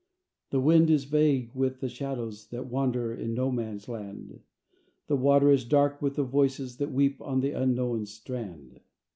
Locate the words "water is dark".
5.15-6.01